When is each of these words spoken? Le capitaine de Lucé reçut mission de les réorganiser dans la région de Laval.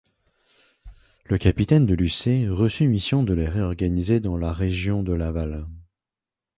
Le 1.25 1.37
capitaine 1.37 1.85
de 1.85 1.93
Lucé 1.93 2.47
reçut 2.49 2.87
mission 2.87 3.21
de 3.21 3.35
les 3.35 3.47
réorganiser 3.47 4.19
dans 4.19 4.35
la 4.35 4.51
région 4.51 5.03
de 5.03 5.13
Laval. 5.13 5.67